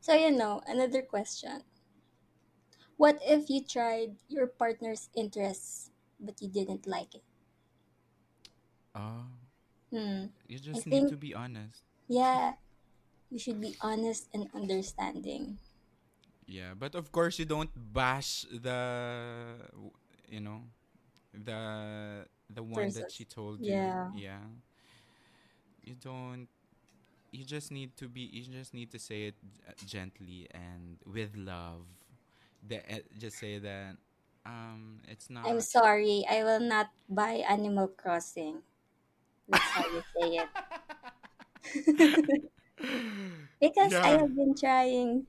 So 0.02 0.14
you 0.14 0.32
know, 0.32 0.62
another 0.68 1.02
question. 1.02 1.62
What 3.00 3.20
if 3.24 3.50
you 3.50 3.64
tried 3.64 4.18
your 4.30 4.46
partner's 4.46 5.10
interests 5.16 5.90
but 6.20 6.40
you 6.44 6.50
didn't 6.50 6.86
like 6.86 7.16
it? 7.16 7.24
Oh, 8.96 9.26
Hmm. 9.92 10.26
you 10.48 10.60
I 10.74 10.80
just 10.80 10.86
need 10.88 11.08
think 11.08 11.10
to 11.10 11.18
be 11.18 11.34
honest. 11.34 11.84
yeah, 12.08 12.56
you 13.30 13.40
should 13.40 13.62
be 13.62 13.76
honest 13.82 14.28
and 14.34 14.50
understanding. 14.54 15.60
Yeah, 16.48 16.74
but 16.78 16.96
of 16.96 17.12
course 17.12 17.38
you 17.40 17.46
don't 17.46 17.70
bash 17.76 18.46
the 18.50 19.56
you 20.30 20.40
know, 20.42 20.64
the 21.34 22.26
the 22.50 22.64
one 22.64 22.94
that 22.94 23.12
she 23.12 23.26
told 23.26 23.66
you. 23.66 23.98
yeah. 24.00 24.10
Yeah. 24.12 24.42
You 25.84 25.96
don't 25.96 26.48
you 27.32 27.46
just 27.46 27.72
need 27.72 27.96
to 27.98 28.08
be 28.10 28.22
you 28.22 28.44
just 28.44 28.74
need 28.74 28.92
to 28.92 29.00
say 29.00 29.28
it 29.28 29.36
uh, 29.68 29.74
gently 29.86 30.48
and 30.52 30.98
with 31.06 31.36
love. 31.36 31.86
The, 32.68 32.78
uh, 32.80 33.00
just 33.18 33.38
say 33.40 33.60
that 33.60 33.96
um 34.46 35.02
it's 35.08 35.30
not. 35.30 35.46
I'm 35.46 35.62
sorry, 35.62 36.26
I 36.30 36.44
will 36.44 36.60
not 36.60 36.92
buy 37.10 37.44
Animal 37.48 37.88
Crossing. 37.88 38.64
That's 39.48 39.72
how 39.74 39.84
you 39.86 40.04
say 40.16 40.48
it. 40.48 40.52
because 43.62 44.00
I 44.04 44.10
have 44.20 44.36
been 44.36 44.56
trying 44.60 45.28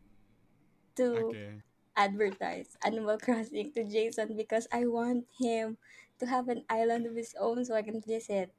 to 0.97 1.37
Okay. 1.37 1.63
advertise 1.97 2.77
Animal 2.85 3.19
Crossing 3.19 3.73
to 3.73 3.85
Jason 3.85 4.37
because 4.37 4.67
I 4.73 4.87
want 4.87 5.27
him 5.39 5.79
to 6.21 6.27
have 6.27 6.49
an 6.49 6.65
island 6.69 7.07
of 7.07 7.15
his 7.17 7.35
own 7.41 7.65
so 7.65 7.75
I 7.75 7.83
can 7.83 8.01
visit. 8.01 8.53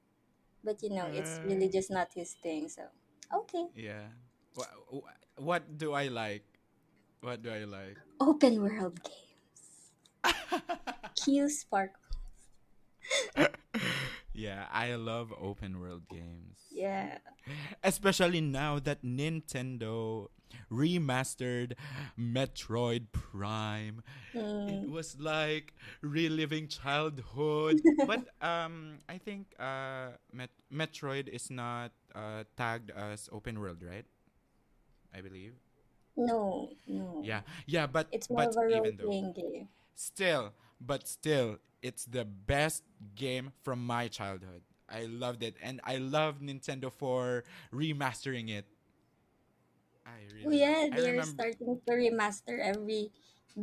But 0.64 0.82
you 0.84 0.90
know, 0.92 1.10
it's 1.12 1.40
really 1.44 1.70
Uh, 1.70 1.72
just 1.72 1.92
not 1.92 2.10
his 2.16 2.34
thing. 2.42 2.70
So, 2.70 2.84
okay. 3.34 3.68
yeah. 3.76 4.08
What, 4.54 4.70
what 5.38 5.78
do 5.78 5.94
I 5.94 6.08
like? 6.08 6.44
What 7.22 7.42
do 7.44 7.52
I 7.52 7.64
like? 7.66 7.98
Open 8.20 8.62
world 8.62 9.02
games. 9.04 9.16
Q 11.16 11.50
Sparkles. 11.50 12.18
yeah, 14.34 14.66
I 14.72 14.96
love 14.96 15.34
open 15.40 15.80
world 15.80 16.08
games. 16.10 16.60
Yeah. 16.72 17.20
Especially 17.84 18.42
now 18.42 18.80
that 18.80 19.04
Nintendo 19.04 20.28
remastered 20.72 21.74
Metroid 22.20 23.08
Prime. 23.12 24.04
It 24.66 24.82
Mm, 24.82 24.88
was 24.88 25.18
like 25.20 25.74
reliving 26.02 26.68
childhood. 26.68 27.84
But 28.04 28.28
um 28.42 29.00
I 29.10 29.18
think 29.18 29.54
uh 29.60 30.18
Met- 30.32 30.60
Metroid 30.72 31.28
is 31.30 31.50
not 31.52 31.92
uh 32.16 32.44
tagged 32.58 32.92
as 32.92 33.30
open 33.32 33.60
world, 33.60 33.84
right? 33.84 34.06
I 35.14 35.22
believe. 35.22 35.56
No, 36.28 36.70
no. 36.88 37.10
Yeah. 37.22 37.42
Yeah, 37.66 37.88
but 37.88 38.10
It's 38.12 38.30
more 38.30 38.44
but 38.44 38.50
of 38.50 38.58
a 38.58 38.66
role 38.68 38.88
even 38.88 38.98
though 38.98 39.12
playing 39.12 39.34
game. 39.34 39.70
still, 39.96 40.54
but 40.80 41.08
still 41.08 41.58
it's 41.82 42.06
the 42.06 42.26
best 42.26 42.84
game 43.16 43.52
from 43.64 43.86
my 43.86 44.08
childhood. 44.08 44.62
I 44.90 45.06
loved 45.06 45.44
it 45.44 45.56
and 45.62 45.80
I 45.84 45.98
love 45.98 46.40
Nintendo 46.42 46.92
for 46.92 47.44
remastering 47.74 48.50
it. 48.50 48.66
I 50.06 50.26
Oh 50.46 50.50
really 50.50 50.60
love. 50.60 50.78
yeah, 50.80 50.90
they're 50.96 51.22
remember 51.22 51.24
starting 51.24 51.82
to 51.86 51.92
remaster 51.92 52.60
every 52.60 53.12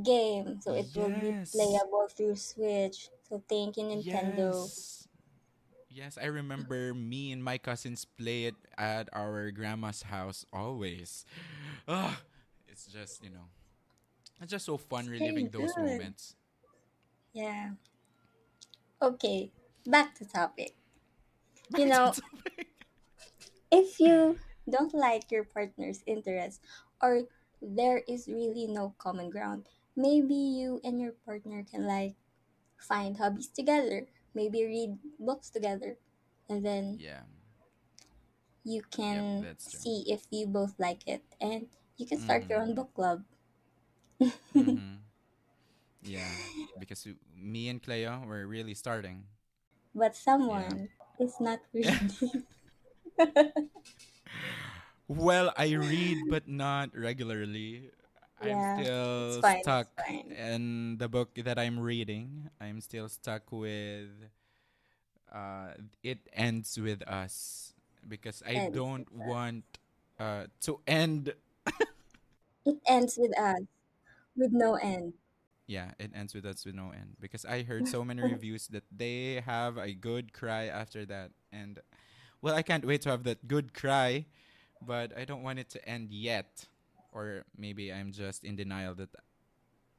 game 0.03 0.61
so 0.61 0.73
it 0.75 0.91
will 0.95 1.11
be 1.11 1.35
playable 1.53 2.09
through 2.09 2.37
Switch. 2.37 3.11
So 3.29 3.43
thank 3.49 3.77
you, 3.77 3.85
Nintendo. 3.85 4.71
Yes. 4.71 5.09
Yes, 5.89 6.19
I 6.21 6.27
remember 6.27 6.95
me 6.95 7.33
and 7.33 7.43
my 7.43 7.59
cousins 7.59 8.05
play 8.05 8.45
it 8.47 8.57
at 8.79 9.09
our 9.13 9.51
grandma's 9.51 10.03
house 10.03 10.45
always. 10.53 11.25
Ah, 11.89 12.21
it's 12.79 12.87
just, 12.95 13.25
you 13.25 13.31
know, 13.31 13.49
it's 14.41 14.51
just 14.51 14.67
so 14.67 14.77
fun 14.79 15.07
reliving 15.09 15.51
those 15.51 15.77
good. 15.77 15.79
moments. 15.79 16.37
Yeah. 17.33 17.71
Okay, 19.03 19.51
back 19.87 20.15
to 20.17 20.25
topic. 20.25 20.77
You 21.77 21.85
Back 21.85 21.91
to 21.91 21.91
know, 21.91 22.01
topic. 22.01 22.25
if 23.71 24.01
you 24.01 24.39
don't 24.69 24.95
like 24.95 25.31
your 25.31 25.45
partner's 25.45 26.03
interest 26.07 26.61
or 27.03 27.23
there 27.61 28.03
is 28.09 28.29
really 28.29 28.67
no 28.67 28.95
common 28.99 29.31
ground, 29.31 29.67
maybe 29.97 30.35
you 30.35 30.81
and 30.85 31.01
your 31.01 31.13
partner 31.25 31.65
can 31.69 31.87
like 31.87 32.15
find 32.79 33.17
hobbies 33.19 33.49
together, 33.49 34.07
maybe 34.35 34.65
read 34.65 34.99
books 35.19 35.51
together, 35.51 35.99
and 36.49 36.65
then 36.65 37.01
Yeah. 37.01 37.23
you 38.65 38.83
can 38.91 39.47
true. 39.71 39.81
see 39.81 40.05
if 40.09 40.23
you 40.31 40.47
both 40.47 40.75
like 40.79 41.07
it 41.07 41.23
and 41.41 41.67
you 41.99 42.07
can 42.07 42.19
start 42.19 42.47
your 42.49 42.61
own 42.63 42.75
Mhm. 42.75 42.77
book 42.77 42.95
club. 42.95 43.25
Mhm. 44.55 45.05
Yeah, 46.03 46.37
because 46.79 47.07
me 47.37 47.69
and 47.69 47.83
Cleo 47.83 48.25
were 48.27 48.47
really 48.47 48.75
starting. 48.75 49.25
but 49.95 50.15
Yeah. 50.51 50.77
someone 50.77 50.89
is 51.21 51.41
not 51.41 51.61
reading. 51.75 52.11
Well, 55.09 55.53
I 55.57 55.73
read, 55.73 56.29
but 56.29 56.49
not 56.49 56.95
regularly. 56.95 57.91
I'm 58.41 58.63
still 58.63 59.43
fine, 59.43 59.63
stuck 59.63 59.89
in 60.31 60.97
the 60.99 61.09
book 61.09 61.35
that 61.45 61.59
I'm 61.59 61.79
reading. 61.79 62.51
I'm 62.61 62.81
still 62.81 63.09
stuck 63.09 63.51
with 63.53 64.11
uh, 65.33 65.75
It 66.03 66.19
Ends 66.33 66.79
With 66.79 67.03
Us 67.09 67.73
because 68.09 68.43
I 68.47 68.59
Ends 68.59 68.73
don't 68.73 69.11
want 69.13 69.65
uh, 70.19 70.47
to 70.63 70.81
end. 70.87 71.33
It 72.69 72.79
ends 72.87 73.19
with 73.19 73.37
us, 73.37 73.63
with 74.37 74.53
no 74.53 74.75
end. 74.77 75.15
Yeah, 75.67 75.93
it 75.99 76.11
ends 76.15 76.35
with 76.35 76.47
us 76.47 76.65
with 76.67 76.75
no 76.75 76.91
end 76.91 77.17
because 77.21 77.45
I 77.45 77.63
heard 77.63 77.87
so 77.89 78.05
many 78.05 78.23
reviews 78.23 78.69
that 78.69 78.85
they 78.91 79.41
have 79.45 79.79
a 79.79 79.93
good 79.95 80.33
cry 80.33 80.67
after 80.67 81.07
that, 81.07 81.33
and 81.53 81.79
well, 82.43 82.55
I 82.55 82.63
can't 82.63 82.85
wait 82.87 83.03
to 83.03 83.11
have 83.11 83.25
that 83.25 83.49
good 83.49 83.75
cry, 83.75 84.27
but 84.83 85.17
I 85.17 85.25
don't 85.25 85.43
want 85.43 85.59
it 85.59 85.71
to 85.71 85.89
end 85.89 86.13
yet, 86.13 86.67
or 87.13 87.45
maybe 87.57 87.93
I'm 87.93 88.13
just 88.13 88.45
in 88.45 88.57
denial 88.57 88.95
that 88.97 89.11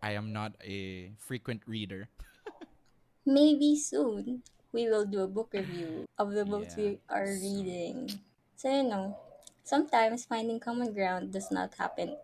I 0.02 0.12
am 0.14 0.34
not 0.34 0.56
a 0.64 1.12
frequent 1.18 1.64
reader. 1.68 2.10
Maybe 3.26 3.76
soon 3.78 4.44
we 4.72 4.88
will 4.90 5.06
do 5.06 5.22
a 5.22 5.28
book 5.28 5.50
review 5.54 6.06
of 6.18 6.32
the 6.32 6.46
books 6.46 6.76
Yeah, 6.76 6.78
we 6.78 7.00
are 7.10 7.26
soon. 7.26 7.42
reading. 7.42 8.20
So, 8.56 8.70
you 8.72 8.84
know, 8.84 9.18
sometimes 9.64 10.26
finding 10.26 10.60
common 10.60 10.94
ground 10.94 11.32
does 11.34 11.52
not 11.52 11.74
happen 11.76 12.18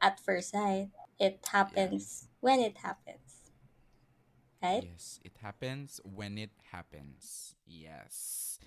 at 0.00 0.20
first 0.20 0.50
sight, 0.52 0.90
it 1.18 1.40
Yeah. 1.68 1.78
happens 1.78 2.28
when 2.40 2.60
it 2.60 2.78
happens, 2.78 3.50
right? 4.62 4.84
Yes, 4.84 5.20
it 5.24 5.36
happens 5.42 6.00
when 6.04 6.38
it 6.38 6.50
happens. 6.72 7.54
Yes. 7.66 8.58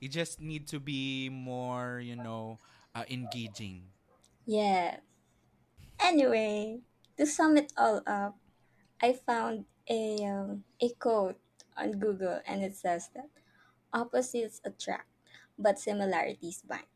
You 0.00 0.08
just 0.08 0.40
need 0.40 0.66
to 0.68 0.80
be 0.80 1.28
more, 1.28 2.00
you 2.00 2.16
know, 2.16 2.58
uh, 2.94 3.04
engaging. 3.08 3.92
Yes. 4.46 5.00
Anyway, 6.00 6.80
to 7.16 7.26
sum 7.26 7.56
it 7.56 7.72
all 7.76 8.02
up, 8.06 8.36
I 9.02 9.12
found 9.12 9.66
a 9.88 10.24
um, 10.24 10.64
a 10.80 10.90
quote 10.98 11.38
on 11.76 11.92
Google 11.98 12.40
and 12.46 12.62
it 12.62 12.76
says 12.76 13.10
that 13.14 13.30
opposites 13.92 14.60
attract, 14.64 15.08
but 15.58 15.78
similarities 15.78 16.62
bind. 16.62 16.86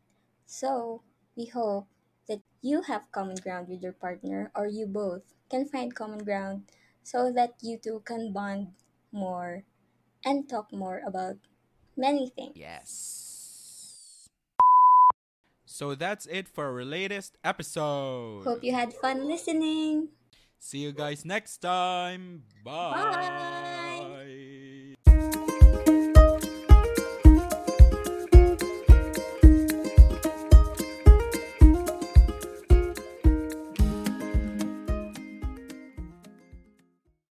So, 0.45 1.03
we 1.35 1.45
hope 1.47 1.87
that 2.27 2.41
you 2.61 2.81
have 2.83 3.11
common 3.11 3.35
ground 3.35 3.67
with 3.67 3.81
your 3.81 3.93
partner 3.93 4.51
or 4.55 4.67
you 4.67 4.85
both 4.85 5.21
can 5.49 5.65
find 5.65 5.93
common 5.95 6.23
ground 6.23 6.63
so 7.03 7.31
that 7.31 7.55
you 7.61 7.77
two 7.77 8.01
can 8.05 8.31
bond 8.31 8.67
more 9.11 9.63
and 10.25 10.47
talk 10.47 10.71
more 10.71 11.01
about 11.05 11.35
many 11.97 12.29
things. 12.29 12.55
Yes. 12.55 14.29
So 15.65 15.95
that's 15.95 16.25
it 16.27 16.47
for 16.47 16.69
our 16.69 16.85
latest 16.85 17.37
episode. 17.43 18.45
Hope 18.45 18.63
you 18.63 18.73
had 18.73 18.93
fun 18.93 19.27
listening. 19.27 20.09
See 20.59 20.79
you 20.79 20.91
guys 20.93 21.25
next 21.25 21.57
time. 21.59 22.43
Bye. 22.63 22.93
Bye. 22.93 23.69